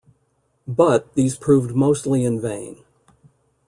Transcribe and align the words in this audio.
But, 0.67 1.13
these 1.13 1.37
proved 1.37 1.75
mostly 1.75 2.25
in 2.25 2.41
vain. 2.41 2.83